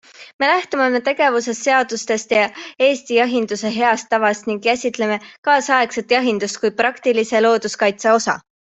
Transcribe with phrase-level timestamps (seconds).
[0.43, 2.47] Me lähtume oma tegevuses seadustest ja
[2.87, 8.41] Eesti jahinduse heast tavast ning käsitleme kaasaegset jahindust kui praktilise looduskaitse osa.